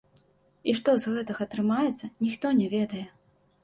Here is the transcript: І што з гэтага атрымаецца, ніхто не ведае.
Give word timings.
І 0.71 0.75
што 0.79 0.95
з 1.03 1.13
гэтага 1.17 1.41
атрымаецца, 1.49 2.13
ніхто 2.27 2.57
не 2.65 2.75
ведае. 2.79 3.09